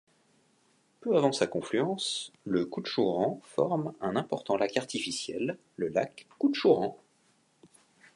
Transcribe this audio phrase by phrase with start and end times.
[1.01, 6.97] Peu avant sa confluence, le Koutchourhan forme un important lac artificiel, le lac Koutchourhan.